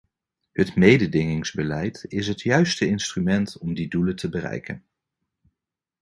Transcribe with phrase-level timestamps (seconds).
[0.51, 4.83] Het mededingingsbeleid is het juiste instrument om die doelen te bereiken.